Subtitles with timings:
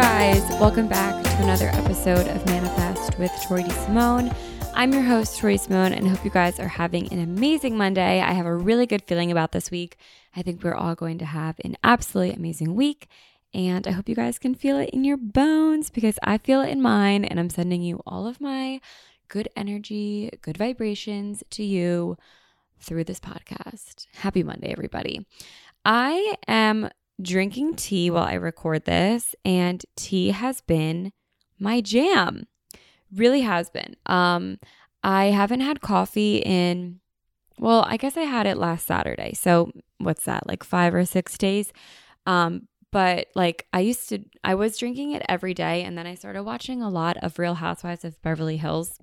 [0.00, 0.40] Guys.
[0.58, 4.34] Welcome back to another episode of Manifest with Tori Simone.
[4.72, 8.22] I'm your host, Tori Simone, and I hope you guys are having an amazing Monday.
[8.22, 9.98] I have a really good feeling about this week.
[10.34, 13.08] I think we're all going to have an absolutely amazing week,
[13.52, 16.70] and I hope you guys can feel it in your bones because I feel it
[16.70, 18.80] in mine, and I'm sending you all of my
[19.28, 22.16] good energy, good vibrations to you
[22.80, 24.06] through this podcast.
[24.14, 25.26] Happy Monday, everybody.
[25.84, 26.88] I am
[27.22, 31.12] drinking tea while I record this, and tea has been
[31.58, 32.46] my jam.
[33.14, 33.96] Really has been.
[34.06, 34.58] Um,
[35.02, 37.00] I haven't had coffee in,
[37.58, 39.32] well, I guess I had it last Saturday.
[39.34, 41.72] So what's that, like five or six days?
[42.26, 46.14] Um, but like I used to, I was drinking it every day, and then I
[46.14, 48.98] started watching a lot of Real Housewives of Beverly Hills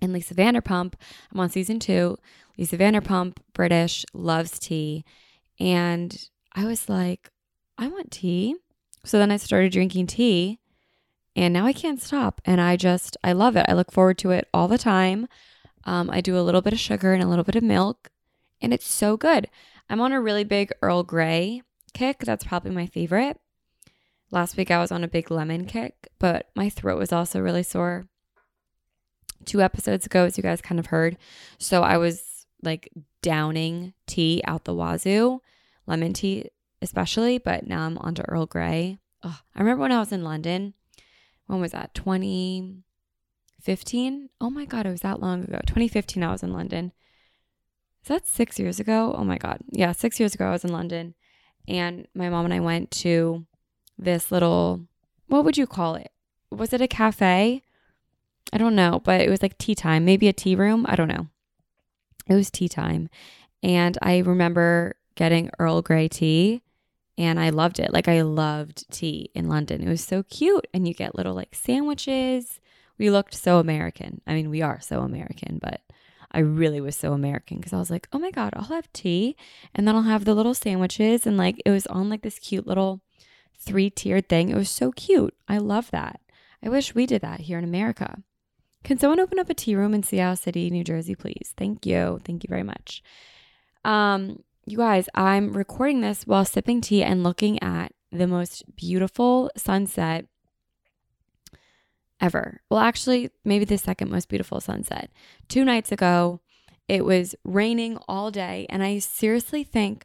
[0.00, 0.94] and Lisa Vanderpump.
[1.32, 2.16] I'm on season two.
[2.56, 5.04] Lisa Vanderpump, British, loves tea.
[5.58, 7.30] And I was like,
[7.76, 8.56] I want tea.
[9.04, 10.60] So then I started drinking tea
[11.36, 12.40] and now I can't stop.
[12.44, 13.66] And I just, I love it.
[13.68, 15.26] I look forward to it all the time.
[15.84, 18.10] Um, I do a little bit of sugar and a little bit of milk
[18.60, 19.48] and it's so good.
[19.90, 21.62] I'm on a really big Earl Grey
[21.92, 22.20] kick.
[22.20, 23.38] That's probably my favorite.
[24.30, 27.62] Last week I was on a big lemon kick, but my throat was also really
[27.62, 28.06] sore.
[29.44, 31.18] Two episodes ago, as you guys kind of heard.
[31.58, 32.88] So I was like
[33.20, 35.40] downing tea out the wazoo
[35.86, 36.50] lemon tea,
[36.82, 38.98] especially, but now I'm onto Earl Grey.
[39.22, 39.36] Ugh.
[39.54, 40.74] I remember when I was in London.
[41.46, 41.92] When was that?
[41.94, 44.30] 2015?
[44.40, 45.60] Oh my God, it was that long ago.
[45.66, 46.92] 2015, I was in London.
[48.02, 49.14] Is that six years ago?
[49.16, 49.60] Oh my God.
[49.70, 51.14] Yeah, six years ago, I was in London.
[51.66, 53.46] And my mom and I went to
[53.98, 54.82] this little,
[55.28, 56.10] what would you call it?
[56.50, 57.62] Was it a cafe?
[58.52, 60.86] I don't know, but it was like tea time, maybe a tea room.
[60.88, 61.28] I don't know.
[62.26, 63.08] It was tea time.
[63.62, 66.62] And I remember getting Earl Grey tea
[67.16, 67.92] and I loved it.
[67.92, 69.80] Like I loved tea in London.
[69.82, 72.60] It was so cute and you get little like sandwiches.
[72.98, 74.20] We looked so American.
[74.26, 75.80] I mean, we are so American, but
[76.30, 79.36] I really was so American because I was like, "Oh my god, I'll have tea
[79.74, 82.66] and then I'll have the little sandwiches and like it was on like this cute
[82.66, 83.00] little
[83.56, 84.48] three-tiered thing.
[84.48, 85.34] It was so cute.
[85.48, 86.20] I love that.
[86.62, 88.22] I wish we did that here in America.
[88.82, 91.54] Can someone open up a tea room in Sea Isle City, New Jersey, please?
[91.56, 92.20] Thank you.
[92.24, 93.02] Thank you very much.
[93.84, 99.50] Um, you guys, I'm recording this while sipping tea and looking at the most beautiful
[99.56, 100.26] sunset
[102.20, 102.62] ever.
[102.70, 105.10] Well, actually, maybe the second most beautiful sunset.
[105.48, 106.40] Two nights ago,
[106.88, 108.66] it was raining all day.
[108.70, 110.04] And I seriously think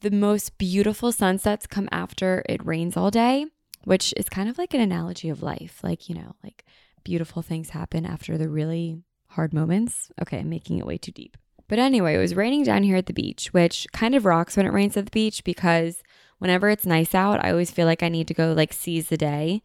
[0.00, 3.46] the most beautiful sunsets come after it rains all day,
[3.84, 5.80] which is kind of like an analogy of life.
[5.82, 6.64] Like, you know, like
[7.04, 10.10] beautiful things happen after the really hard moments.
[10.20, 11.36] Okay, I'm making it way too deep.
[11.68, 14.66] But anyway, it was raining down here at the beach, which kind of rocks when
[14.66, 16.02] it rains at the beach because
[16.38, 19.16] whenever it's nice out, I always feel like I need to go like seize the
[19.16, 19.62] day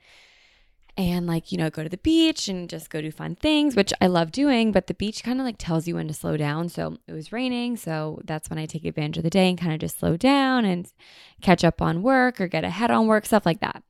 [1.00, 3.94] and like, you know, go to the beach and just go do fun things, which
[4.02, 6.68] I love doing, but the beach kind of like tells you when to slow down.
[6.68, 9.74] So it was raining, so that's when I take advantage of the day and kind
[9.74, 10.92] of just slow down and
[11.42, 13.82] catch up on work or get ahead on work, stuff like that.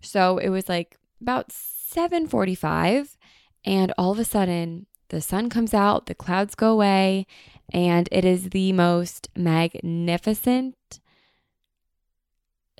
[0.00, 3.16] So it was like about 7:45
[3.64, 7.26] and all of a sudden the sun comes out, the clouds go away,
[7.72, 10.76] and it is the most magnificent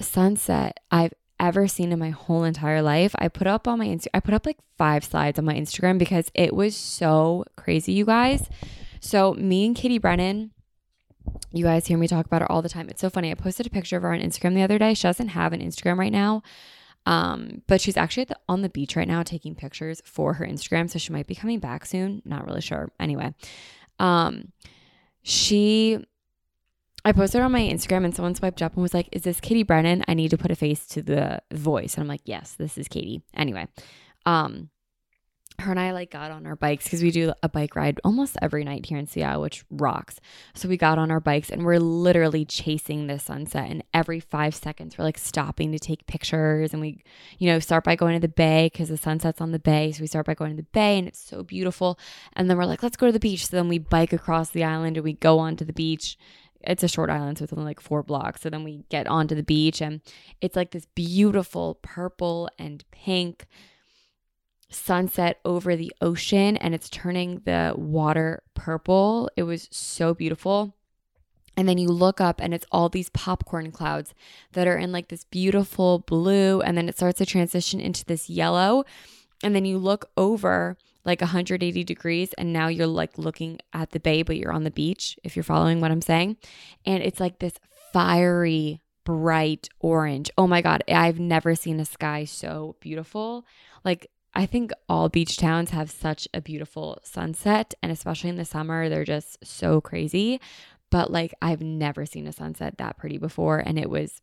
[0.00, 3.14] sunset I've ever seen in my whole entire life.
[3.18, 5.98] I put up on my Insta I put up like 5 slides on my Instagram
[5.98, 8.48] because it was so crazy, you guys.
[9.00, 10.52] So, me and Katie Brennan
[11.52, 12.88] you guys hear me talk about her all the time.
[12.88, 13.30] It's so funny.
[13.30, 14.94] I posted a picture of her on Instagram the other day.
[14.94, 16.42] She doesn't have an Instagram right now.
[17.06, 20.90] Um, but she's actually the, on the beach right now taking pictures for her Instagram.
[20.90, 22.20] So she might be coming back soon.
[22.24, 22.90] Not really sure.
[22.98, 23.34] Anyway,
[23.98, 24.52] um,
[25.22, 26.04] she
[27.06, 29.62] I posted on my Instagram and someone swiped up and was like, Is this Katie
[29.62, 30.04] Brennan?
[30.08, 31.94] I need to put a face to the voice.
[31.94, 33.22] And I'm like, Yes, this is Katie.
[33.32, 33.68] Anyway,
[34.26, 34.70] um,
[35.60, 38.36] her and I like got on our bikes because we do a bike ride almost
[38.42, 40.20] every night here in Sea Isle, which rocks.
[40.54, 43.70] So we got on our bikes and we're literally chasing the sunset.
[43.70, 46.72] And every five seconds, we're like stopping to take pictures.
[46.72, 47.02] And we,
[47.38, 49.92] you know, start by going to the bay because the sunset's on the bay.
[49.92, 51.98] So we start by going to the bay and it's so beautiful.
[52.34, 53.46] And then we're like, let's go to the beach.
[53.46, 56.18] So then we bike across the island and we go onto the beach
[56.62, 58.40] it's a short island, so it's only like four blocks.
[58.40, 60.00] So then we get onto the beach, and
[60.40, 63.46] it's like this beautiful purple and pink
[64.68, 69.30] sunset over the ocean, and it's turning the water purple.
[69.36, 70.74] It was so beautiful.
[71.56, 74.14] And then you look up, and it's all these popcorn clouds
[74.52, 78.28] that are in like this beautiful blue, and then it starts to transition into this
[78.28, 78.84] yellow.
[79.42, 84.00] And then you look over, like 180 degrees and now you're like looking at the
[84.00, 86.36] bay but you're on the beach if you're following what I'm saying
[86.84, 87.54] and it's like this
[87.92, 90.30] fiery bright orange.
[90.36, 93.46] Oh my god, I've never seen a sky so beautiful.
[93.84, 98.44] Like I think all beach towns have such a beautiful sunset and especially in the
[98.44, 100.40] summer they're just so crazy.
[100.90, 104.20] But like I've never seen a sunset that pretty before and it was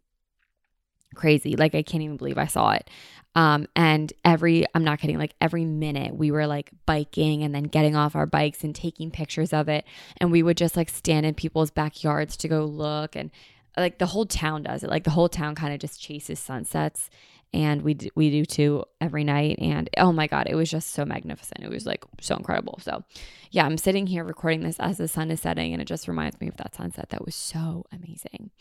[1.15, 1.55] crazy.
[1.55, 2.91] Like I can't even believe I saw it.
[3.33, 7.63] Um, and every, I'm not kidding, like every minute we were like biking and then
[7.63, 9.83] getting off our bikes and taking pictures of it.
[10.17, 13.15] And we would just like stand in people's backyards to go look.
[13.15, 13.31] And
[13.75, 14.91] like the whole town does it.
[14.91, 17.09] Like the whole town kind of just chases sunsets.
[17.53, 19.59] And we, d- we do too every night.
[19.59, 21.63] And oh my God, it was just so magnificent.
[21.63, 22.79] It was like so incredible.
[22.81, 23.03] So
[23.51, 25.73] yeah, I'm sitting here recording this as the sun is setting.
[25.73, 27.09] And it just reminds me of that sunset.
[27.09, 28.51] That was so amazing.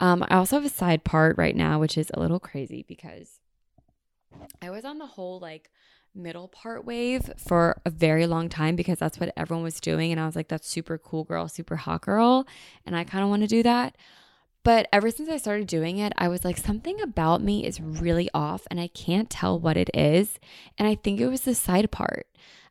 [0.00, 3.40] Um, I also have a side part right now, which is a little crazy because
[4.60, 5.70] I was on the whole like
[6.14, 10.12] middle part wave for a very long time because that's what everyone was doing.
[10.12, 12.46] And I was like, that's super cool girl, super hot girl.
[12.84, 13.96] And I kind of want to do that.
[14.64, 18.28] But ever since I started doing it, I was like, something about me is really
[18.32, 20.38] off and I can't tell what it is.
[20.78, 22.26] And I think it was the side part.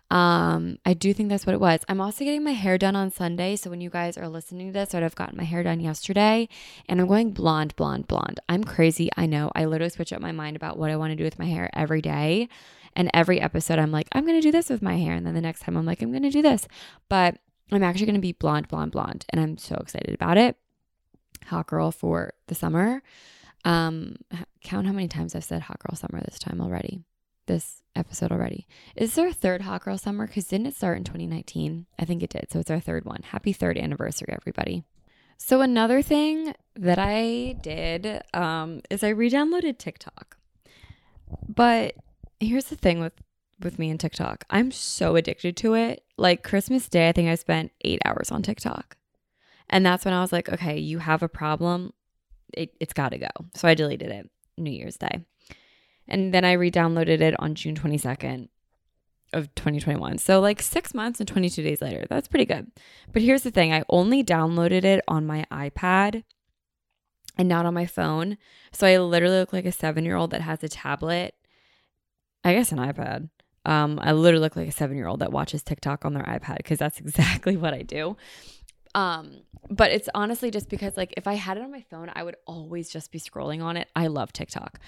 [0.10, 1.82] Um, I do think that's what it was.
[1.88, 3.56] I'm also getting my hair done on Sunday.
[3.56, 6.50] So when you guys are listening to this, I'd have gotten my hair done yesterday
[6.90, 8.40] and I'm going blonde, blonde, blonde.
[8.50, 9.10] I'm crazy.
[9.16, 9.52] I know.
[9.56, 11.70] I literally switch up my mind about what I want to do with my hair
[11.74, 12.50] every day.
[12.94, 15.14] And every episode, I'm like, I'm going to do this with my hair.
[15.14, 16.68] And then the next time, I'm like, I'm going to do this.
[17.08, 17.38] But
[17.72, 19.26] I'm actually going to be blonde, blonde, blonde.
[19.30, 20.58] And I'm so excited about it.
[21.48, 23.02] Hot girl for the summer.
[23.64, 24.16] Um,
[24.64, 27.04] count how many times I've said hot girl summer this time already
[27.52, 28.68] this episode already.
[28.96, 30.28] Is there a third Hot Girl Summer?
[30.28, 31.86] Because didn't it start in 2019?
[32.00, 32.48] I think it did.
[32.52, 33.22] So it's our third one.
[33.24, 34.84] Happy third anniversary, everybody.
[35.38, 40.38] So another thing that I did um, is I re-downloaded TikTok.
[41.48, 41.96] But
[42.40, 43.14] here's the thing with
[43.60, 44.44] with me and TikTok.
[44.50, 46.04] I'm so addicted to it.
[46.18, 48.98] Like Christmas Day, I think I spent eight hours on TikTok.
[49.72, 51.94] And that's when I was like, okay, you have a problem.
[52.54, 53.30] It, it's got to go.
[53.56, 55.26] So I deleted it New Year's Day.
[56.08, 58.50] And then I re downloaded it on June 22nd
[59.34, 60.18] of 2021.
[60.18, 62.06] So, like six months and 22 days later.
[62.10, 62.70] That's pretty good.
[63.14, 66.24] But here's the thing I only downloaded it on my iPad
[67.38, 68.38] and not on my phone.
[68.74, 71.36] So, I literally look like a seven year old that has a tablet,
[72.44, 73.30] I guess an iPad.
[73.64, 76.58] Um, I literally look like a seven year old that watches TikTok on their iPad
[76.58, 78.18] because that's exactly what I do.
[78.94, 82.24] Um, but it's honestly just because, like, if I had it on my phone, I
[82.24, 83.88] would always just be scrolling on it.
[83.96, 84.80] I love TikTok.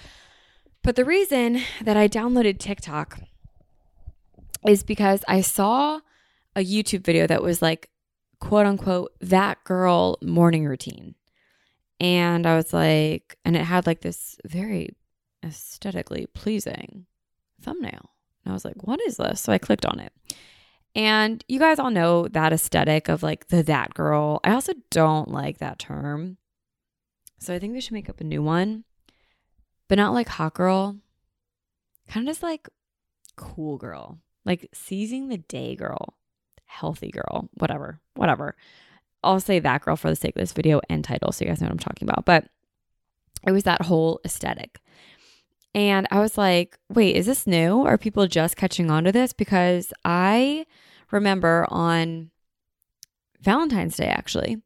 [0.82, 3.20] But the reason that I downloaded TikTok
[4.66, 6.00] is because I saw
[6.54, 7.90] a YouTube video that was like,
[8.40, 11.14] quote unquote, that girl morning routine.
[12.00, 14.94] And I was like, and it had like this very
[15.42, 17.06] aesthetically pleasing
[17.60, 18.10] thumbnail.
[18.44, 19.40] And I was like, what is this?
[19.40, 20.12] So I clicked on it.
[20.94, 24.40] And you guys all know that aesthetic of like the that girl.
[24.44, 26.36] I also don't like that term.
[27.38, 28.84] So I think they should make up a new one,
[29.88, 30.96] but not like hot girl,
[32.08, 32.68] kind of just like
[33.36, 36.14] cool girl, like seizing the day girl,
[36.64, 38.56] healthy girl, whatever, whatever.
[39.22, 41.60] I'll say that girl for the sake of this video and title so you guys
[41.60, 42.24] know what I'm talking about.
[42.24, 42.46] But
[43.46, 44.80] it was that whole aesthetic.
[45.74, 47.84] And I was like, wait, is this new?
[47.84, 49.32] Are people just catching on to this?
[49.32, 50.66] Because I
[51.10, 52.30] remember on
[53.40, 54.62] Valentine's Day, actually,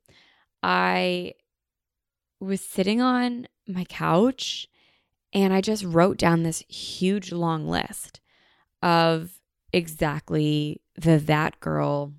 [0.62, 1.34] I
[2.40, 4.68] was sitting on my couch
[5.32, 8.20] and I just wrote down this huge long list
[8.82, 9.40] of
[9.72, 12.12] exactly the that girl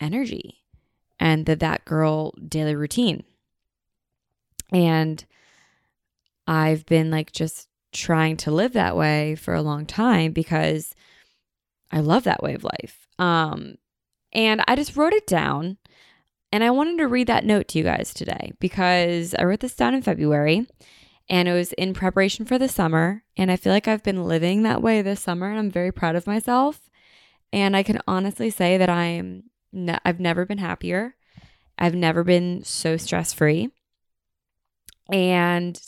[0.00, 0.62] energy
[1.18, 3.24] and the that girl daily routine.
[4.72, 5.24] And
[6.46, 10.94] I've been like just trying to live that way for a long time because
[11.90, 13.01] I love that way of life.
[13.18, 13.76] Um,
[14.32, 15.78] and I just wrote it down
[16.52, 19.74] and I wanted to read that note to you guys today because I wrote this
[19.74, 20.66] down in February
[21.28, 23.24] and it was in preparation for the summer.
[23.38, 26.14] And I feel like I've been living that way this summer and I'm very proud
[26.14, 26.90] of myself.
[27.52, 31.16] And I can honestly say that I'm ne- I've never been happier.
[31.78, 33.70] I've never been so stress free.
[35.10, 35.80] And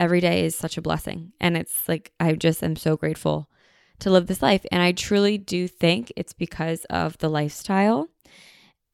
[0.00, 1.32] every day is such a blessing.
[1.38, 3.50] And it's like, I just am so grateful
[4.00, 4.64] to live this life.
[4.70, 8.08] And I truly do think it's because of the lifestyle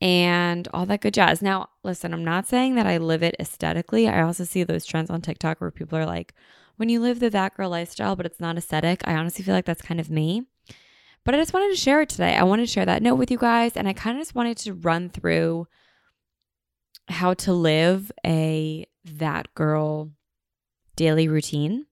[0.00, 1.40] and all that good jazz.
[1.40, 4.08] Now, listen, I'm not saying that I live it aesthetically.
[4.08, 6.34] I also see those trends on TikTok where people are like,
[6.76, 9.02] when you live the that girl lifestyle, but it's not aesthetic.
[9.06, 10.42] I honestly feel like that's kind of me.
[11.24, 12.34] But I just wanted to share it today.
[12.36, 13.76] I wanted to share that note with you guys.
[13.76, 15.68] And I kind of just wanted to run through
[17.08, 20.10] how to live a that girl
[20.96, 21.86] daily routine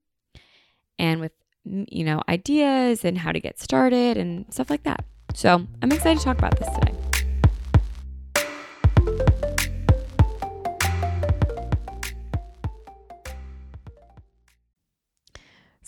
[0.99, 1.33] and with,
[1.65, 5.05] you know, ideas and how to get started and stuff like that.
[5.35, 6.93] So I'm excited to talk about this today.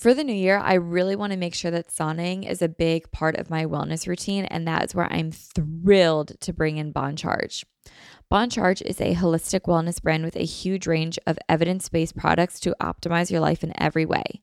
[0.04, 3.11] For the new year, I really want to make sure that sauning is a big
[3.11, 7.64] part of my wellness routine, and that's where I'm thrilled to bring in Bon Charge.
[8.28, 12.61] Bon Charge is a holistic wellness brand with a huge range of evidence based products
[12.61, 14.43] to optimize your life in every way.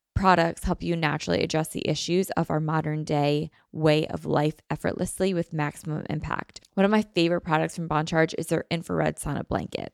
[0.21, 5.33] products help you naturally address the issues of our modern day way of life effortlessly
[5.33, 6.61] with maximum impact.
[6.75, 9.93] One of my favorite products from Bon Charge is their infrared sauna blanket.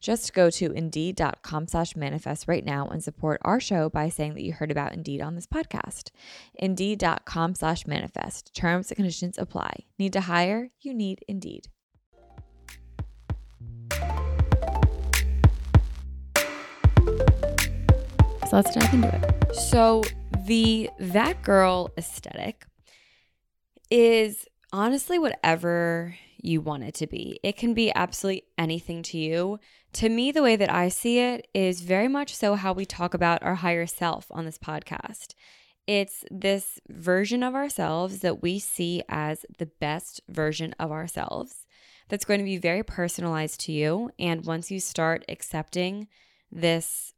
[0.00, 4.42] Just go to indeed.com slash manifest right now and support our show by saying that
[4.42, 6.10] you heard about Indeed on this podcast.
[6.54, 8.54] Indeed.com slash manifest.
[8.54, 9.84] Terms and conditions apply.
[9.98, 10.70] Need to hire?
[10.80, 11.68] You need Indeed.
[18.50, 19.54] So let's dive into it.
[19.54, 20.02] So
[20.46, 22.66] the that girl aesthetic
[23.90, 27.38] is honestly whatever you want it to be.
[27.42, 29.58] It can be absolutely anything to you.
[29.94, 33.14] To me, the way that I see it is very much so how we talk
[33.14, 35.34] about our higher self on this podcast.
[35.86, 41.66] It's this version of ourselves that we see as the best version of ourselves
[42.08, 44.10] that's going to be very personalized to you.
[44.18, 46.08] And once you start accepting
[46.50, 47.14] this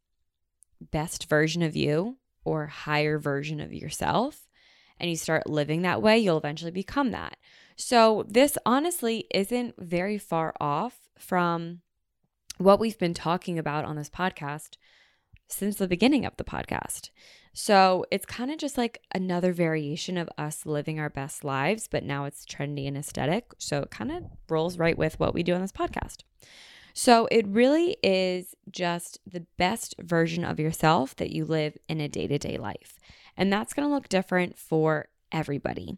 [0.80, 4.48] best version of you or higher version of yourself,
[5.02, 7.37] and you start living that way, you'll eventually become that.
[7.76, 11.80] So, this honestly isn't very far off from
[12.58, 14.76] what we've been talking about on this podcast
[15.48, 17.11] since the beginning of the podcast.
[17.52, 22.04] So, it's kind of just like another variation of us living our best lives, but
[22.04, 23.52] now it's trendy and aesthetic.
[23.58, 26.18] So, it kind of rolls right with what we do on this podcast.
[26.94, 32.08] So, it really is just the best version of yourself that you live in a
[32.08, 32.98] day to day life.
[33.37, 35.96] And that's going to look different for everybody.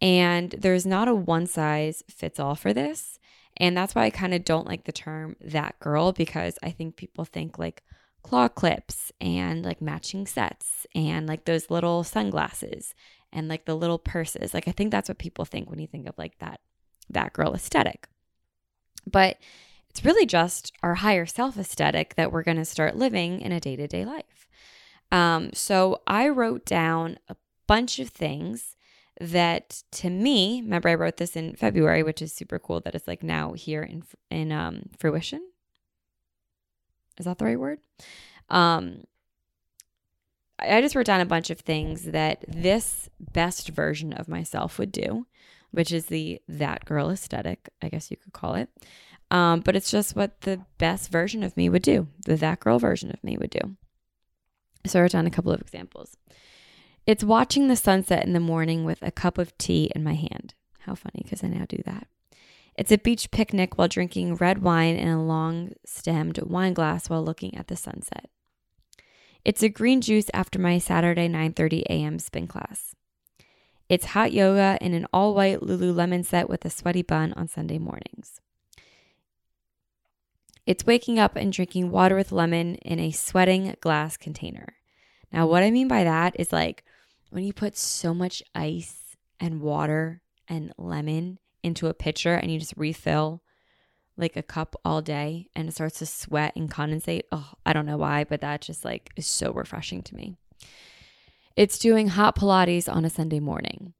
[0.00, 3.18] And there's not a one size fits all for this.
[3.56, 6.96] And that's why I kind of don't like the term that girl because I think
[6.96, 7.82] people think like
[8.22, 12.94] claw clips and like matching sets and like those little sunglasses
[13.32, 14.54] and like the little purses.
[14.54, 16.60] Like I think that's what people think when you think of like that
[17.10, 18.08] that girl aesthetic.
[19.06, 19.38] But
[19.90, 23.60] it's really just our higher self aesthetic that we're going to start living in a
[23.60, 24.48] day-to-day life.
[25.12, 28.73] Um, so I wrote down a bunch of things
[29.20, 33.08] that to me, remember I wrote this in February, which is super cool that it's
[33.08, 35.40] like now here in in um, fruition.
[37.18, 37.78] Is that the right word?
[38.50, 39.04] Um,
[40.58, 44.92] I just wrote down a bunch of things that this best version of myself would
[44.92, 45.26] do,
[45.70, 48.68] which is the that girl aesthetic, I guess you could call it.
[49.30, 52.78] Um, but it's just what the best version of me would do, the that girl
[52.78, 53.76] version of me would do.
[54.86, 56.16] So I wrote down a couple of examples.
[57.06, 60.54] It's watching the sunset in the morning with a cup of tea in my hand.
[60.80, 62.06] How funny, because I now do that.
[62.76, 67.22] It's a beach picnic while drinking red wine in a long stemmed wine glass while
[67.22, 68.30] looking at the sunset.
[69.44, 72.18] It's a green juice after my Saturday 9:30 a.m.
[72.18, 72.94] spin class.
[73.88, 78.40] It's hot yoga in an all-white Lululemon set with a sweaty bun on Sunday mornings.
[80.66, 84.76] It's waking up and drinking water with lemon in a sweating glass container.
[85.30, 86.82] Now, what I mean by that is like
[87.34, 92.60] when you put so much ice and water and lemon into a pitcher and you
[92.60, 93.42] just refill
[94.16, 97.22] like a cup all day and it starts to sweat and condensate.
[97.32, 100.36] Oh, I don't know why, but that just like is so refreshing to me.
[101.56, 103.94] It's doing hot Pilates on a Sunday morning.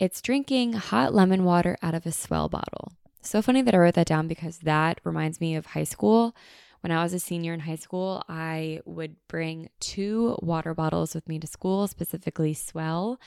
[0.00, 2.94] It's drinking hot lemon water out of a S'well bottle.
[3.22, 6.34] So funny that I wrote that down because that reminds me of high school
[6.80, 11.28] when I was a senior in high school, I would bring two water bottles with
[11.28, 13.18] me to school, specifically S'well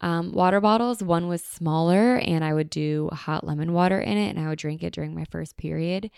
[0.00, 1.02] um, water bottles.
[1.02, 4.58] One was smaller, and I would do hot lemon water in it, and I would
[4.58, 6.10] drink it during my first period.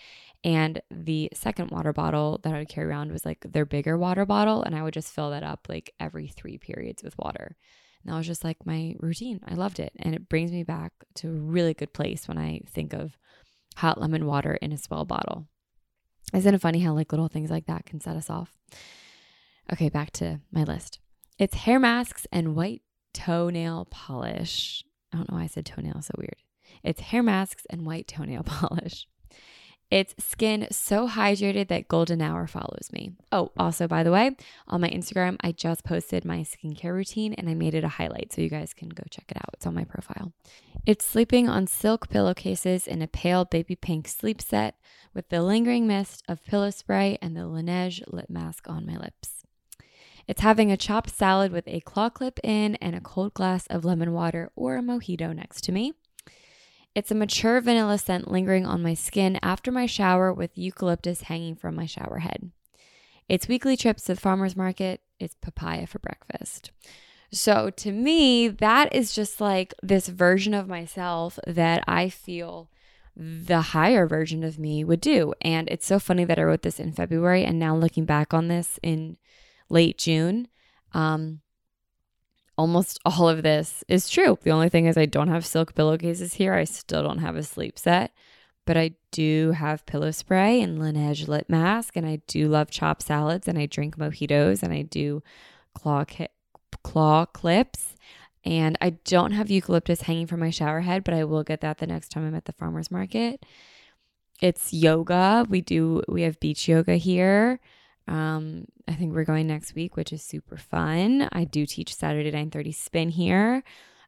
[0.43, 4.25] And the second water bottle that I would carry around was like their bigger water
[4.25, 7.55] bottle, and I would just fill that up like every three periods with water.
[8.03, 9.39] And that was just like my routine.
[9.45, 9.93] I loved it.
[9.97, 13.17] And it brings me back to a really good place when I think of
[13.77, 15.47] hot lemon water in a S'well bottle.
[16.33, 18.51] Isn't it funny how like little things like that can set us off?
[19.71, 20.99] Okay, back to my list.
[21.37, 22.81] It's hair masks and white
[23.13, 24.83] toenail polish.
[25.13, 26.37] I don't know why I said toenail so weird.
[26.83, 29.07] It's hair masks and white toenail polish.
[29.93, 33.11] It's skin so hydrated that golden hour follows me.
[33.31, 34.35] Oh, also, by the way,
[34.67, 38.33] on my Instagram, I just posted my skincare routine and I made it a highlight
[38.33, 39.51] so you guys can go check it out.
[39.53, 40.33] It's on my profile.
[40.87, 44.79] It's sleeping on silk pillowcases in a pale baby pink sleep set
[45.13, 49.45] with the lingering mist of pillow spray and the Laneige lip mask on my lips.
[50.27, 53.85] It's having a chopped salad with a claw clip in and a cold glass of
[53.85, 55.93] lemon water or a mojito next to me.
[56.95, 61.55] It's a mature vanilla scent lingering on my skin after my shower with eucalyptus hanging
[61.55, 62.51] from my shower head.
[63.27, 65.01] It's weekly trips to the farmer's market.
[65.19, 66.71] It's papaya for breakfast.
[67.31, 72.69] So to me, that is just like this version of myself that I feel
[73.15, 75.33] the higher version of me would do.
[75.41, 78.49] And it's so funny that I wrote this in February and now looking back on
[78.49, 79.17] this in
[79.69, 80.47] late June,
[80.93, 81.41] um,
[82.57, 84.37] almost all of this is true.
[84.41, 86.53] The only thing is, I don't have silk pillowcases here.
[86.53, 88.11] I still don't have a sleep set,
[88.65, 93.03] but I do have pillow spray and Laneige lip mask, and I do love chopped
[93.03, 95.23] salads, and I drink mojitos, and I do
[95.73, 96.27] claw ki-
[96.83, 97.95] claw clips.
[98.45, 101.77] And I don't have eucalyptus hanging from my shower head, but I will get that
[101.77, 103.45] the next time I'm at the farmer's market.
[104.41, 105.45] It's yoga.
[105.49, 107.61] We do, we have beach yoga here.
[108.07, 111.29] Um, I think we're going next week, which is super fun.
[111.31, 113.63] I do teach Saturday 9:30 spin here.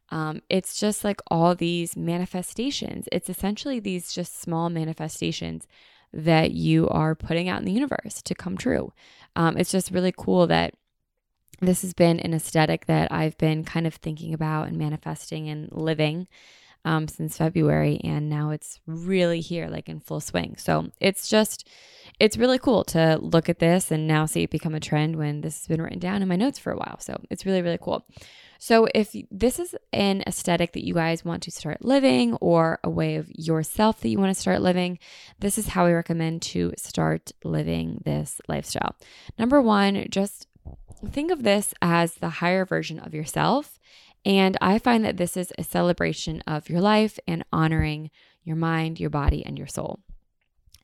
[0.09, 3.07] Um, it's just like all these manifestations.
[3.11, 5.67] It's essentially these just small manifestations
[6.13, 8.93] that you are putting out in the universe to come true.
[9.35, 10.75] Um, it's just really cool that
[11.61, 15.69] this has been an aesthetic that I've been kind of thinking about and manifesting and
[15.71, 16.27] living
[16.85, 20.55] um, since February, and now it's really here, like in full swing.
[20.57, 21.67] So it's just,
[22.19, 25.41] it's really cool to look at this and now see it become a trend when
[25.41, 26.99] this has been written down in my notes for a while.
[26.99, 28.05] So it's really, really cool.
[28.59, 32.89] So if this is an aesthetic that you guys want to start living or a
[32.89, 34.99] way of yourself that you want to start living,
[35.39, 38.95] this is how I recommend to start living this lifestyle.
[39.37, 40.47] Number one, just
[41.11, 43.74] think of this as the higher version of yourself
[44.25, 48.09] and I find that this is a celebration of your life and honoring
[48.43, 49.99] your mind, your body, and your soul.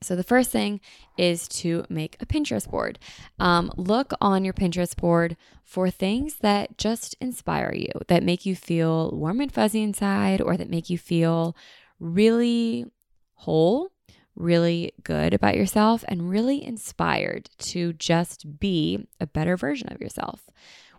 [0.03, 0.81] So, the first thing
[1.17, 2.97] is to make a Pinterest board.
[3.37, 8.55] Um, look on your Pinterest board for things that just inspire you, that make you
[8.55, 11.55] feel warm and fuzzy inside, or that make you feel
[11.99, 12.85] really
[13.33, 13.91] whole,
[14.35, 20.49] really good about yourself, and really inspired to just be a better version of yourself.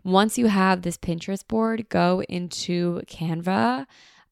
[0.04, 3.86] Once you have this Pinterest board, go into Canva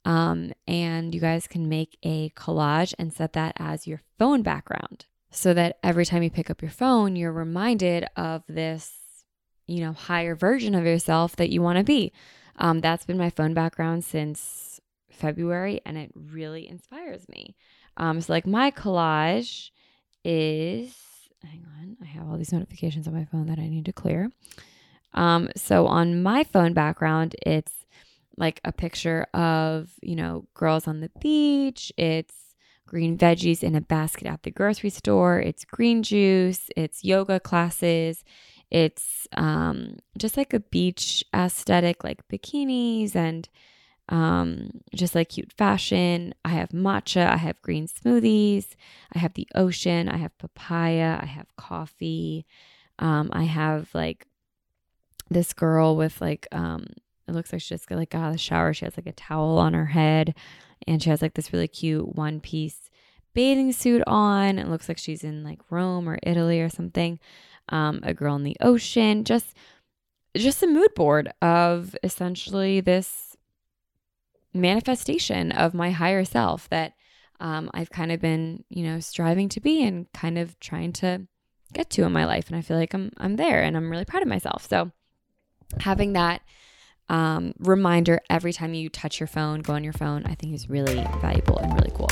[0.04, 5.06] um, and you guys can make a collage and set that as your phone background
[5.30, 8.92] so that every time you pick up your phone, you're reminded of this,
[9.66, 12.12] you know, higher version of yourself that you want to be.
[12.56, 17.54] Um, that's been my phone background since February and it really inspires me.
[17.96, 19.70] Um, so, like, my collage
[20.24, 20.94] is,
[21.42, 24.30] hang on, I have all these notifications on my phone that I need to clear.
[25.14, 27.87] Um, so on my phone background, it's
[28.37, 31.92] like a picture of, you know, girls on the beach.
[31.96, 32.35] It's
[32.87, 35.40] green veggies in a basket at the grocery store.
[35.40, 36.70] It's green juice.
[36.77, 38.25] It's yoga classes.
[38.70, 43.49] It's um, just like a beach aesthetic, like bikinis and
[44.09, 46.35] um, just like cute fashion.
[46.44, 47.29] I have matcha.
[47.31, 48.75] I have green smoothies.
[49.14, 50.09] I have the ocean.
[50.09, 51.18] I have papaya.
[51.20, 52.46] I have coffee.
[52.99, 54.27] Um, I have like
[55.31, 56.87] this girl with like um
[57.29, 58.75] it looks like she just got like out of the shower.
[58.75, 60.35] She has like a towel on her head
[60.87, 62.90] and she has like this really cute one piece
[63.35, 64.59] bathing suit on.
[64.59, 67.19] It looks like she's in like Rome or Italy or something.
[67.69, 69.25] Um, a girl in the ocean.
[69.25, 69.55] Just
[70.37, 73.37] just a mood board of essentially this
[74.53, 76.95] manifestation of my higher self that
[77.40, 81.27] um, I've kind of been, you know, striving to be and kind of trying to
[81.73, 82.49] get to in my life.
[82.49, 84.66] And I feel like I'm I'm there and I'm really proud of myself.
[84.69, 84.90] So
[85.78, 86.42] having that
[87.09, 90.70] um, reminder every time you touch your phone, go on your phone, I think is
[90.70, 92.09] really valuable and really cool.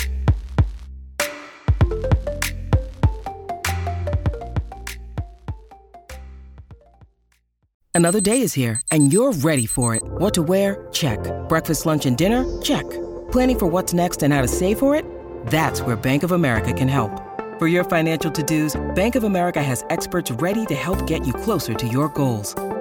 [7.95, 10.03] Another day is here and you're ready for it.
[10.05, 10.87] What to wear?
[10.93, 11.19] Check.
[11.49, 12.45] Breakfast, lunch, and dinner?
[12.63, 12.89] Check.
[13.33, 15.05] Planning for what's next and how to save for it?
[15.47, 17.11] That's where Bank of America can help.
[17.59, 21.33] For your financial to dos, Bank of America has experts ready to help get you
[21.33, 22.55] closer to your goals.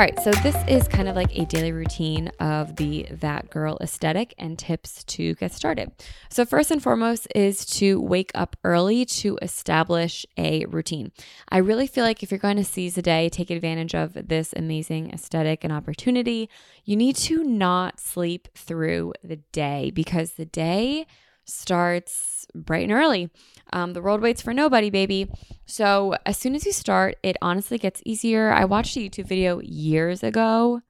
[0.00, 3.76] All right, so this is kind of like a daily routine of the That Girl
[3.82, 5.92] aesthetic and tips to get started.
[6.30, 11.12] So, first and foremost is to wake up early to establish a routine.
[11.50, 14.54] I really feel like if you're going to seize the day, take advantage of this
[14.56, 16.48] amazing aesthetic and opportunity,
[16.86, 21.06] you need to not sleep through the day because the day
[21.44, 23.30] starts bright and early.
[23.72, 25.30] Um, the world waits for nobody, baby.
[25.66, 28.50] So as soon as you start, it honestly gets easier.
[28.50, 30.80] I watched a YouTube video years ago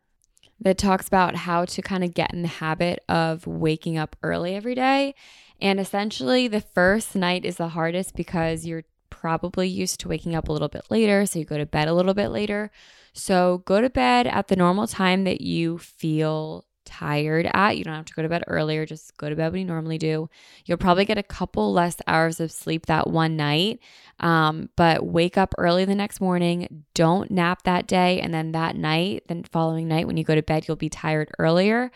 [0.61, 4.55] that talks about how to kind of get in the habit of waking up early
[4.55, 5.15] every day.
[5.61, 10.49] And essentially, the first night is the hardest because you're probably used to waking up
[10.49, 11.27] a little bit later.
[11.27, 12.71] So you go to bed a little bit later.
[13.13, 17.79] So go to bed at the normal time that you feel tired at.
[17.79, 19.99] You don't have to go to bed earlier, just go to bed when you normally
[19.99, 20.29] do.
[20.67, 23.81] You'll probably get a couple less hours of sleep that one night,
[24.19, 26.85] um, but wake up early the next morning.
[26.95, 28.21] Don't nap that day.
[28.21, 31.31] And then that night, then following night, when you go to bed, you'll be tired
[31.39, 31.91] earlier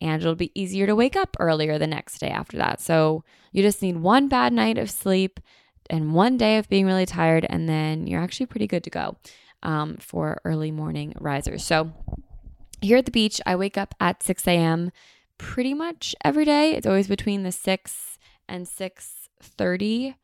[0.00, 2.80] and it'll be easier to wake up earlier the next day after that.
[2.80, 5.40] So you just need one bad night of sleep
[5.90, 9.16] and one day of being really tired, and then you're actually pretty good to go
[9.62, 11.64] um, for early morning risers.
[11.64, 11.92] So,
[12.80, 14.92] here at the beach, I wake up at 6 a.m.
[15.38, 16.74] pretty much every day.
[16.74, 20.14] It's always between the 6 and 6:30,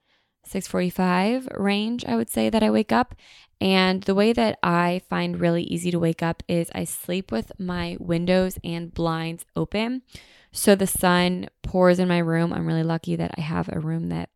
[0.47, 3.15] 6:45 range, I would say that I wake up.
[3.61, 7.53] And the way that I find really easy to wake up is I sleep with
[7.59, 10.03] my windows and blinds open.
[10.53, 12.53] So the sun pours in my room.
[12.53, 14.29] I'm really lucky that I have a room that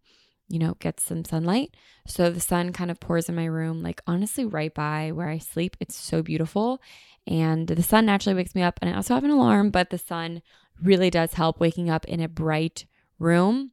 [0.50, 1.76] you know, gets some sunlight.
[2.06, 5.38] So the sun kind of pours in my room, like honestly, right by where I
[5.38, 5.76] sleep.
[5.78, 6.82] It's so beautiful.
[7.30, 8.78] And the sun naturally wakes me up.
[8.82, 10.42] And I also have an alarm, but the sun
[10.82, 12.86] really does help waking up in a bright
[13.18, 13.70] room.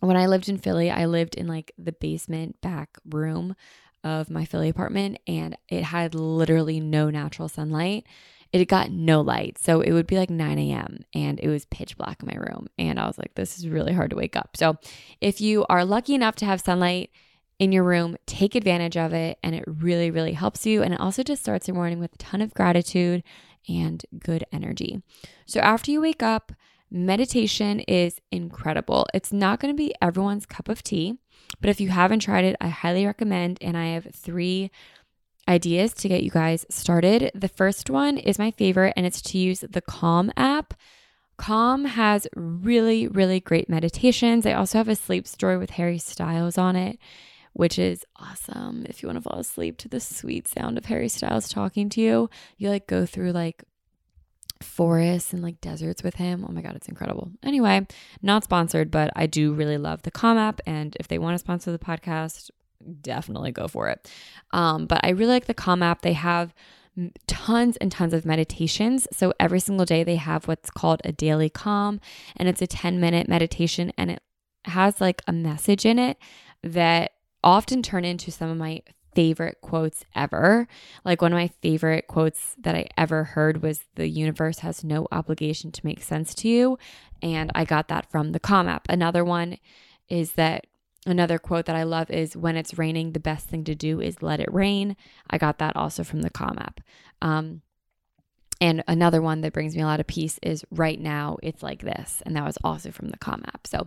[0.00, 3.56] When I lived in Philly, I lived in like the basement back room
[4.04, 8.06] of my Philly apartment, and it had literally no natural sunlight.
[8.52, 9.58] It got no light.
[9.58, 11.00] So it would be like 9 a.m.
[11.14, 12.68] and it was pitch black in my room.
[12.78, 14.56] And I was like, this is really hard to wake up.
[14.56, 14.76] So
[15.20, 17.10] if you are lucky enough to have sunlight,
[17.58, 20.82] in your room, take advantage of it, and it really, really helps you.
[20.82, 23.22] And it also just starts your morning with a ton of gratitude
[23.68, 25.02] and good energy.
[25.46, 26.52] So after you wake up,
[26.90, 29.06] meditation is incredible.
[29.14, 31.18] It's not going to be everyone's cup of tea,
[31.60, 33.58] but if you haven't tried it, I highly recommend.
[33.60, 34.70] And I have three
[35.48, 37.30] ideas to get you guys started.
[37.34, 40.74] The first one is my favorite, and it's to use the Calm app.
[41.38, 44.46] Calm has really, really great meditations.
[44.46, 46.98] I also have a sleep story with Harry Styles on it
[47.56, 48.84] which is awesome.
[48.86, 52.02] If you want to fall asleep to the sweet sound of Harry Styles talking to
[52.02, 53.64] you, you like go through like
[54.62, 56.44] forests and like deserts with him.
[56.46, 57.30] Oh my God, it's incredible.
[57.42, 57.86] Anyway,
[58.20, 60.60] not sponsored, but I do really love the Calm app.
[60.66, 62.50] And if they want to sponsor the podcast,
[63.00, 64.10] definitely go for it.
[64.50, 66.02] Um, but I really like the Calm app.
[66.02, 66.52] They have
[67.26, 69.08] tons and tons of meditations.
[69.12, 72.00] So every single day they have what's called a daily calm,
[72.36, 74.22] and it's a 10 minute meditation, and it
[74.66, 76.18] has like a message in it
[76.62, 77.12] that
[77.46, 78.82] often turn into some of my
[79.14, 80.66] favorite quotes ever.
[81.04, 85.06] Like one of my favorite quotes that I ever heard was the universe has no
[85.12, 86.76] obligation to make sense to you.
[87.22, 88.86] And I got that from the Calm app.
[88.90, 89.58] Another one
[90.08, 90.66] is that
[91.06, 94.22] another quote that I love is when it's raining, the best thing to do is
[94.22, 94.96] let it rain.
[95.30, 96.80] I got that also from the Calm app.
[97.22, 97.62] Um,
[98.60, 101.82] and another one that brings me a lot of peace is right now it's like
[101.82, 102.22] this.
[102.24, 103.66] And that was also from the Calm app.
[103.66, 103.86] So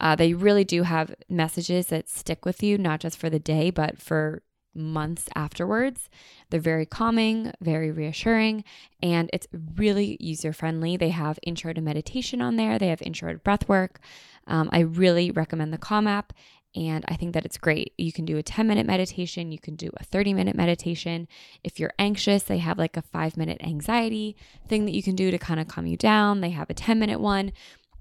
[0.00, 3.70] uh, they really do have messages that stick with you, not just for the day,
[3.70, 4.42] but for
[4.74, 6.08] months afterwards.
[6.50, 8.64] They're very calming, very reassuring,
[9.02, 10.96] and it's really user friendly.
[10.96, 14.00] They have intro to meditation on there, they have intro to breath work.
[14.46, 16.32] Um, I really recommend the Calm app.
[16.76, 17.92] And I think that it's great.
[17.98, 21.26] You can do a 10 minute meditation, you can do a 30 minute meditation.
[21.64, 24.36] If you're anxious, they have like a five minute anxiety
[24.68, 26.40] thing that you can do to kind of calm you down.
[26.40, 27.52] They have a 10 minute one.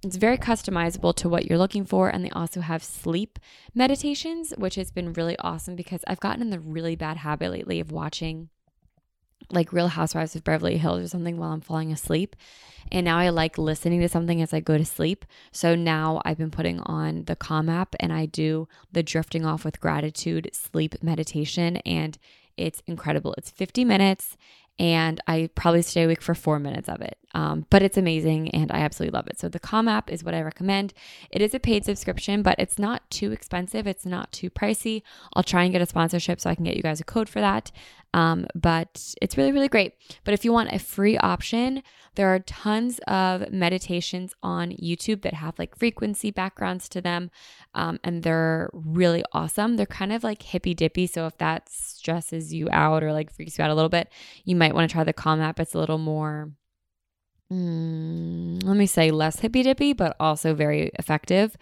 [0.03, 2.09] It's very customizable to what you're looking for.
[2.09, 3.39] And they also have sleep
[3.73, 7.79] meditations, which has been really awesome because I've gotten in the really bad habit lately
[7.79, 8.49] of watching
[9.51, 12.35] like Real Housewives of Beverly Hills or something while I'm falling asleep.
[12.91, 15.25] And now I like listening to something as I go to sleep.
[15.51, 19.65] So now I've been putting on the Calm app and I do the drifting off
[19.65, 21.77] with gratitude sleep meditation.
[21.77, 22.17] And
[22.57, 23.33] it's incredible.
[23.37, 24.37] It's 50 minutes
[24.79, 27.17] and I probably stay awake for four minutes of it.
[27.33, 29.39] Um, but it's amazing and I absolutely love it.
[29.39, 30.93] So the Calm app is what I recommend.
[31.31, 33.85] It is a paid subscription, but it's not too expensive.
[33.85, 35.03] It's not too pricey.
[35.33, 37.39] I'll try and get a sponsorship so I can get you guys a code for
[37.39, 37.71] that.
[38.13, 39.93] Um, but it's really, really great.
[40.23, 41.83] But if you want a free option,
[42.15, 47.29] there are tons of meditations on YouTube that have like frequency backgrounds to them.
[47.75, 49.75] Um, and they're really awesome.
[49.75, 51.05] They're kind of like hippy dippy.
[51.05, 54.09] So if that stresses you out or like freaks you out a little bit,
[54.43, 55.59] you might want to try the Calm app.
[55.59, 56.51] It's a little more
[57.51, 61.55] mm, let me say less hippy dippy, but also very effective.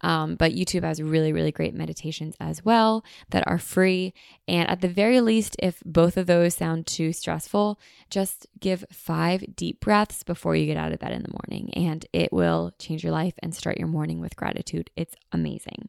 [0.00, 4.12] Um, but YouTube has really, really great meditations as well that are free.
[4.46, 7.80] And at the very least, if both of those sound too stressful,
[8.10, 12.04] just give five deep breaths before you get out of bed in the morning, and
[12.12, 14.90] it will change your life and start your morning with gratitude.
[14.94, 15.88] It's amazing.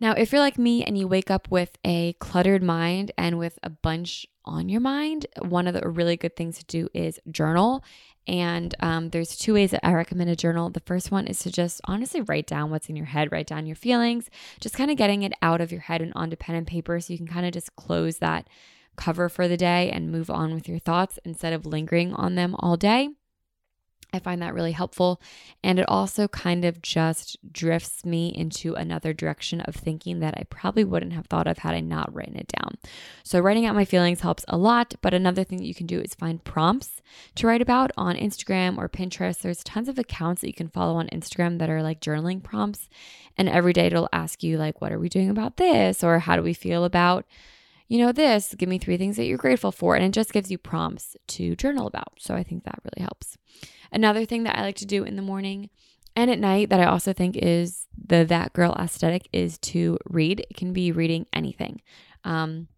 [0.00, 3.58] Now, if you're like me and you wake up with a cluttered mind and with
[3.62, 7.82] a bunch on your mind, one of the really good things to do is journal.
[8.28, 10.68] And um, there's two ways that I recommend a journal.
[10.68, 13.66] The first one is to just honestly write down what's in your head, write down
[13.66, 14.28] your feelings,
[14.60, 17.12] just kind of getting it out of your head and onto pen and paper so
[17.12, 18.46] you can kind of just close that
[18.96, 22.54] cover for the day and move on with your thoughts instead of lingering on them
[22.58, 23.08] all day.
[24.12, 25.20] I find that really helpful.
[25.62, 30.44] And it also kind of just drifts me into another direction of thinking that I
[30.48, 32.78] probably wouldn't have thought of had I not written it down.
[33.22, 34.94] So, writing out my feelings helps a lot.
[35.02, 37.02] But another thing that you can do is find prompts
[37.34, 39.40] to write about on Instagram or Pinterest.
[39.40, 42.88] There's tons of accounts that you can follow on Instagram that are like journaling prompts.
[43.36, 46.02] And every day it'll ask you, like, what are we doing about this?
[46.02, 47.26] Or how do we feel about
[47.88, 49.96] you know, this, give me three things that you're grateful for.
[49.96, 52.12] And it just gives you prompts to journal about.
[52.18, 53.36] So I think that really helps.
[53.90, 55.70] Another thing that I like to do in the morning
[56.14, 60.40] and at night that I also think is the that girl aesthetic is to read.
[60.50, 61.80] It can be reading anything.
[62.24, 62.68] Um,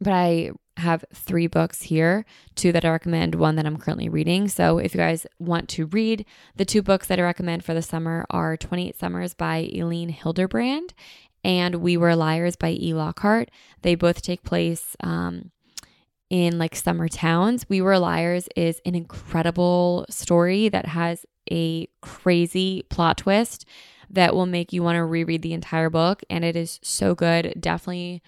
[0.00, 4.46] but I have three books here, two that I recommend, one that I'm currently reading.
[4.48, 7.80] So if you guys want to read, the two books that I recommend for the
[7.80, 10.90] summer are 28 Summers by Eileen Hilderbrand
[11.46, 12.92] and We Were Liars by E.
[12.92, 13.52] Lockhart.
[13.82, 15.52] They both take place um,
[16.28, 17.64] in like summer towns.
[17.68, 23.64] We Were Liars is an incredible story that has a crazy plot twist
[24.10, 26.24] that will make you want to reread the entire book.
[26.28, 27.54] And it is so good.
[27.60, 28.24] Definitely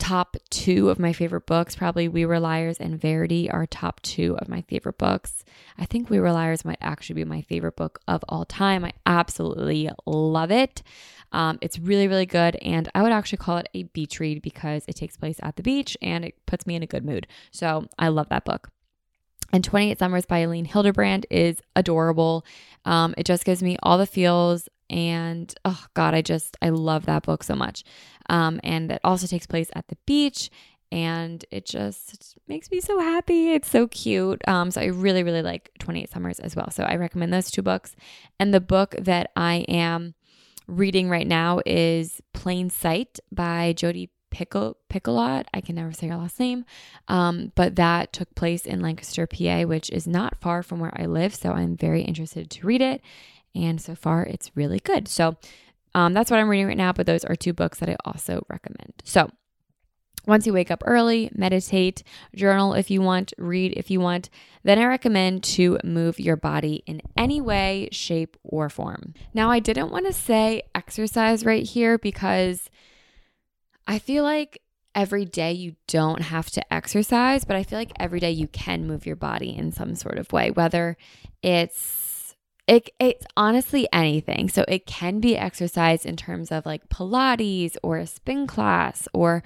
[0.00, 1.76] top two of my favorite books.
[1.76, 5.44] Probably We Were Liars and Verity are top two of my favorite books.
[5.78, 8.84] I think We Were Liars might actually be my favorite book of all time.
[8.84, 10.82] I absolutely love it.
[11.32, 12.56] Um, it's really, really good.
[12.56, 15.62] And I would actually call it a beach read because it takes place at the
[15.62, 17.26] beach and it puts me in a good mood.
[17.52, 18.70] So I love that book.
[19.52, 22.44] And 28 Summers by Elin Hilderbrand is adorable.
[22.84, 24.68] Um, it just gives me all the feels.
[24.90, 27.84] And oh, God, I just, I love that book so much.
[28.28, 30.50] Um, and it also takes place at the beach
[30.92, 33.52] and it just makes me so happy.
[33.52, 34.46] It's so cute.
[34.48, 36.70] Um, so I really, really like 28 Summers as well.
[36.70, 37.94] So I recommend those two books.
[38.38, 40.14] And the book that I am
[40.66, 45.46] reading right now is Plain Sight by Jodi Pickle Picoult.
[45.52, 46.64] I can never say her last name,
[47.08, 51.06] um, but that took place in Lancaster, PA, which is not far from where I
[51.06, 51.34] live.
[51.34, 53.02] So I'm very interested to read it,
[53.54, 55.08] and so far it's really good.
[55.08, 55.36] So
[55.94, 56.92] um, that's what I'm reading right now.
[56.92, 58.94] But those are two books that I also recommend.
[59.04, 59.30] So
[60.26, 62.02] once you wake up early, meditate,
[62.34, 64.28] journal if you want, read if you want,
[64.62, 69.14] then I recommend to move your body in any way, shape, or form.
[69.32, 72.68] Now, I didn't want to say exercise right here because
[73.86, 74.60] I feel like
[74.94, 78.86] every day you don't have to exercise, but I feel like every day you can
[78.86, 80.96] move your body in some sort of way, whether
[81.42, 82.09] it's
[82.70, 84.48] it, it's honestly anything.
[84.48, 89.42] So it can be exercise in terms of like Pilates or a spin class or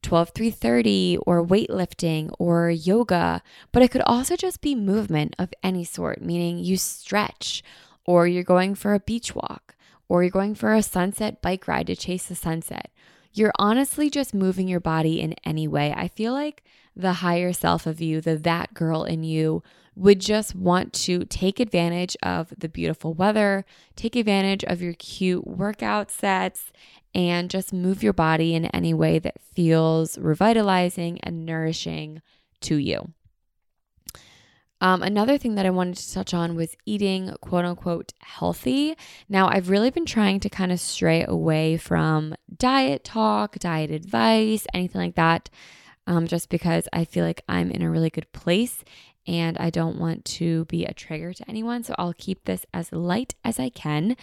[0.00, 3.42] 12 330 or weightlifting or yoga,
[3.72, 7.62] but it could also just be movement of any sort, meaning you stretch
[8.06, 9.76] or you're going for a beach walk
[10.08, 12.90] or you're going for a sunset bike ride to chase the sunset.
[13.34, 15.92] You're honestly just moving your body in any way.
[15.94, 16.64] I feel like
[16.96, 19.62] the higher self of you, the that girl in you,
[19.94, 23.64] would just want to take advantage of the beautiful weather,
[23.94, 26.72] take advantage of your cute workout sets,
[27.14, 32.22] and just move your body in any way that feels revitalizing and nourishing
[32.60, 33.12] to you.
[34.80, 38.96] Um, another thing that I wanted to touch on was eating quote unquote healthy.
[39.28, 44.66] Now, I've really been trying to kind of stray away from diet talk, diet advice,
[44.74, 45.50] anything like that.
[46.06, 48.84] um, just because I feel like I'm in a really good place
[49.26, 51.84] and I don't want to be a trigger to anyone.
[51.84, 54.16] So I'll keep this as light as I can.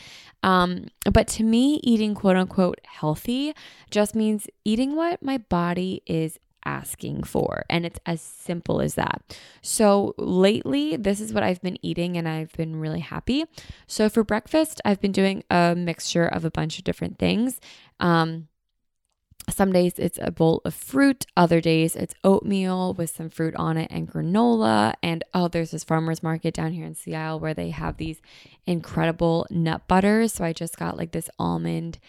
[0.44, 3.54] Um, but to me, eating quote unquote healthy
[3.90, 7.64] just means eating what my body is asking for.
[7.70, 9.22] And it's as simple as that.
[9.62, 13.46] So lately, this is what I've been eating and I've been really happy.
[13.88, 17.62] So for breakfast, I've been doing a mixture of a bunch of different things.
[18.00, 18.49] Um,
[19.50, 23.78] some days it's a bowl of fruit, other days it's oatmeal with some fruit on
[23.78, 24.94] it and granola.
[25.02, 28.22] And oh, there's this farmer's market down here in Sea Isle where they have these
[28.66, 30.34] incredible nut butters.
[30.34, 32.00] So I just got like this almond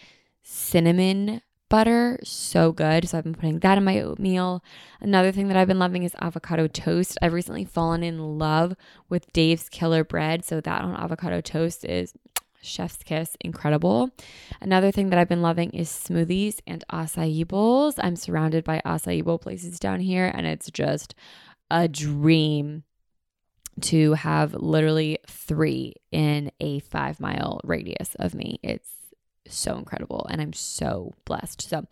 [0.43, 2.19] cinnamon butter.
[2.23, 3.07] So good.
[3.07, 4.63] So I've been putting that in my oatmeal.
[4.99, 7.17] Another thing that I've been loving is avocado toast.
[7.21, 8.75] I've recently fallen in love
[9.07, 10.43] with Dave's Killer Bread.
[10.43, 12.13] So that on avocado toast is
[12.61, 14.11] chef's kiss, incredible.
[14.61, 17.95] Another thing that I've been loving is smoothies and acai bowls.
[17.97, 21.15] I'm surrounded by acai bowl places down here, and it's just
[21.69, 22.83] a dream
[23.81, 28.59] to have literally three in a five mile radius of me.
[28.61, 28.89] It's
[29.47, 31.61] so incredible, and I'm so blessed.
[31.61, 31.85] So,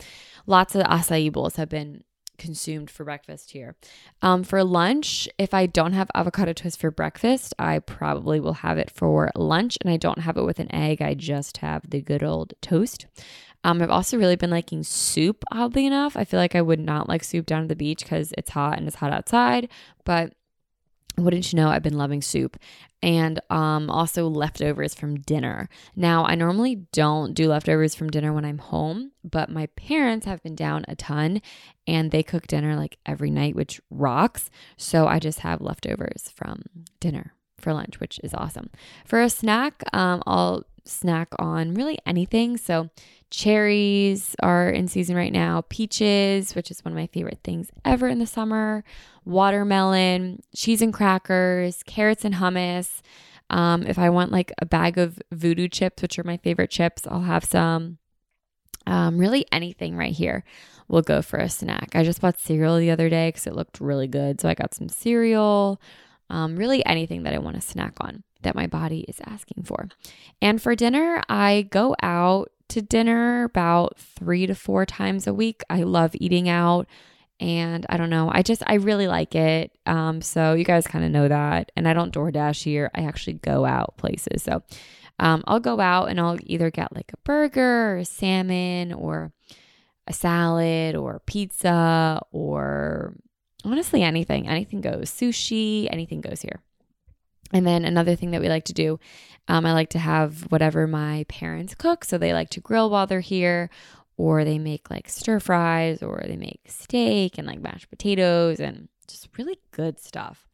[0.45, 2.03] lots of acai bowls have been
[2.39, 3.75] consumed for breakfast here.
[4.21, 8.77] Um, for lunch, if I don't have avocado toast for breakfast, I probably will have
[8.77, 9.77] it for lunch.
[9.81, 13.05] And I don't have it with an egg, I just have the good old toast.
[13.63, 16.15] Um, I've also really been liking soup, oddly enough.
[16.15, 18.77] I feel like I would not like soup down at the beach because it's hot
[18.77, 19.69] and it's hot outside,
[20.05, 20.33] but
[21.17, 22.57] wouldn't you know i've been loving soup
[23.01, 25.69] and um, also leftovers from dinner.
[25.95, 30.43] Now i normally don't do leftovers from dinner when i'm home but my parents have
[30.43, 31.41] been down a ton
[31.87, 34.49] and they cook dinner like every night which rocks.
[34.77, 36.63] So i just have leftovers from
[36.99, 38.69] dinner for lunch which is awesome.
[39.05, 42.89] For a snack um, i'll snack on really anything so
[43.31, 48.07] Cherries are in season right now, peaches, which is one of my favorite things ever
[48.07, 48.83] in the summer,
[49.23, 53.01] watermelon, cheese and crackers, carrots and hummus.
[53.51, 57.05] Um, if I want like a bag of voodoo chips, which are my favorite chips,
[57.07, 57.99] I'll have some.
[58.87, 60.43] Um, really anything right here
[60.87, 61.91] will go for a snack.
[61.93, 64.41] I just bought cereal the other day because it looked really good.
[64.41, 65.79] So I got some cereal.
[66.29, 69.89] Um, really anything that I want to snack on that my body is asking for.
[70.41, 75.63] And for dinner, I go out to dinner about three to four times a week.
[75.69, 76.87] I love eating out.
[77.41, 79.71] And I don't know, I just, I really like it.
[79.85, 81.71] Um, so you guys kind of know that.
[81.75, 84.43] And I don't DoorDash here, I actually go out places.
[84.43, 84.61] So
[85.19, 89.31] um, I'll go out and I'll either get like a burger or salmon or
[90.07, 93.15] a salad or pizza or
[93.63, 94.47] honestly anything.
[94.47, 95.09] Anything goes.
[95.09, 96.61] Sushi, anything goes here.
[97.51, 98.99] And then another thing that we like to do,
[99.47, 102.05] um, I like to have whatever my parents cook.
[102.05, 103.69] So they like to grill while they're here,
[104.17, 108.87] or they make like stir fries, or they make steak and like mashed potatoes and
[109.07, 110.45] just really good stuff.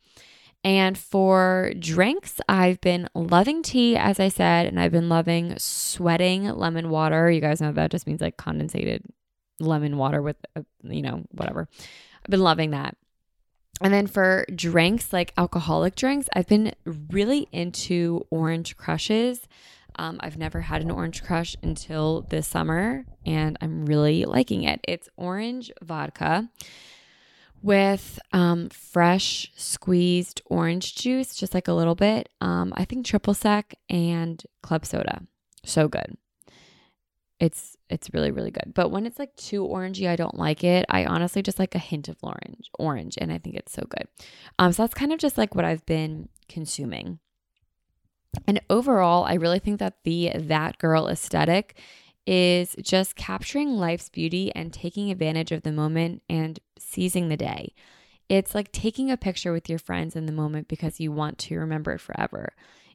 [0.63, 6.45] And for drinks, I've been loving tea, as I said, and I've been loving sweating
[6.45, 7.29] lemon water.
[7.29, 9.01] You guys know that just means like condensated
[9.59, 11.67] lemon water with, a, uh, you know, whatever.
[12.25, 12.97] I've been loving that.
[13.81, 19.47] And then for drinks, like alcoholic drinks, I've been really into orange crushes.
[19.97, 24.79] Um, I've never had an orange crush until this summer, and I'm really liking it.
[24.87, 26.49] It's orange vodka
[27.61, 32.29] with um, fresh squeezed orange juice, just like a little bit.
[32.41, 35.23] Um, I think triple sec and club soda.
[35.63, 36.17] So good.
[37.39, 38.73] It's it's really really good.
[38.73, 40.85] But when it's like too orangey, I don't like it.
[40.89, 44.07] I honestly just like a hint of orange, orange, and I think it's so good.
[44.59, 47.19] Um, so that's kind of just like what I've been consuming.
[48.47, 51.77] And overall, I really think that the that girl aesthetic
[52.27, 57.73] is just capturing life's beauty and taking advantage of the moment and seizing the day.
[58.27, 61.59] It's like taking a picture with your friends in the moment because you want to
[61.59, 62.53] remember it forever.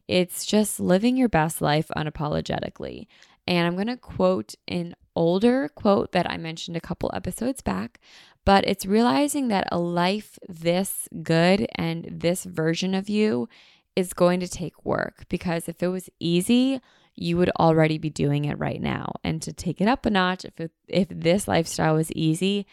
[0.08, 3.06] It's just living your best life unapologetically.
[3.46, 8.00] And I'm going to quote an older quote that I mentioned a couple episodes back,
[8.44, 13.48] but it's realizing that a life this good and this version of you
[13.96, 16.80] is going to take work because if it was easy,
[17.14, 19.12] you would already be doing it right now.
[19.24, 22.66] And to take it up a notch, if it, if this lifestyle was easy,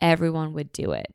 [0.00, 1.06] everyone would do it.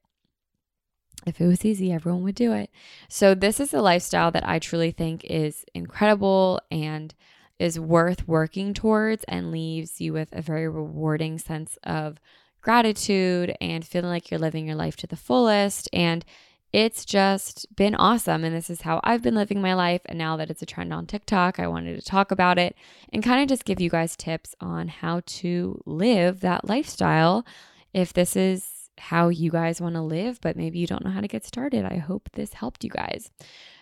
[1.26, 2.72] If it was easy, everyone would do it.
[3.10, 7.14] So this is a lifestyle that I truly think is incredible and
[7.60, 12.18] is worth working towards and leaves you with a very rewarding sense of
[12.62, 15.90] gratitude and feeling like you're living your life to the fullest.
[15.92, 16.26] And
[16.72, 18.44] it's just been awesome.
[18.44, 20.02] And this is how I've been living my life.
[20.06, 22.76] And now that it's a trend on TikTok, I wanted to talk about it
[23.12, 27.46] and kind of just give you guys tips on how to live that lifestyle
[27.94, 31.22] if this is how you guys want to live, but maybe you don't know how
[31.22, 31.86] to get started.
[31.86, 33.32] I hope this helped you guys.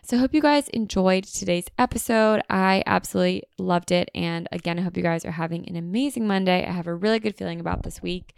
[0.04, 2.42] So I hope you guys enjoyed today's episode.
[2.50, 4.10] I absolutely loved it.
[4.16, 6.66] And again, I hope you guys are having an amazing Monday.
[6.66, 8.34] I have a really good feeling about this week.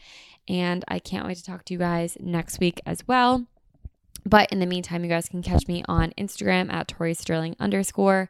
[0.47, 3.45] And I can't wait to talk to you guys next week as well.
[4.25, 8.30] But in the meantime, you guys can catch me on Instagram at Tori Sterling underscore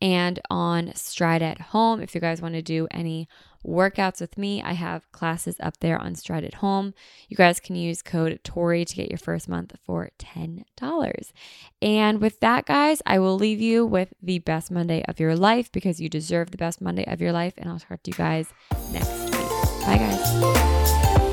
[0.00, 2.00] and on Stride at Home.
[2.00, 3.28] If you guys want to do any
[3.66, 6.94] workouts with me, I have classes up there on Stride at Home.
[7.28, 11.32] You guys can use code Tori to get your first month for $10.
[11.82, 15.70] And with that, guys, I will leave you with the best Monday of your life
[15.70, 17.54] because you deserve the best Monday of your life.
[17.58, 18.52] And I'll talk to you guys
[18.92, 19.30] next week.
[19.86, 21.29] Bye, guys.